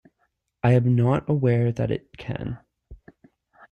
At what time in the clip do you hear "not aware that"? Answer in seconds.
0.95-1.91